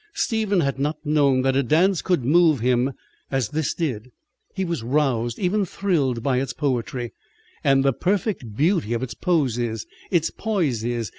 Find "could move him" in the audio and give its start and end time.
2.01-2.91